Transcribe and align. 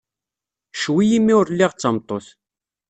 Ccwi 0.77 1.05
imi 1.17 1.33
ur 1.39 1.47
lliɣ 1.53 1.71
d 1.73 1.79
tameṭṭut. 1.81 2.27